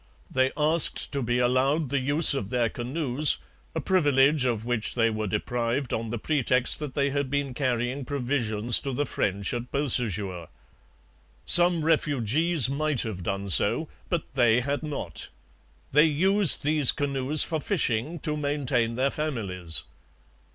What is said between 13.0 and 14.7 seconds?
have done so, but they